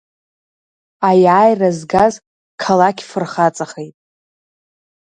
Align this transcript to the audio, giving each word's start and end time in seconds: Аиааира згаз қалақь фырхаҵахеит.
Аиааира 1.09 1.69
згаз 1.77 2.13
қалақь 2.61 3.01
фырхаҵахеит. 3.09 3.95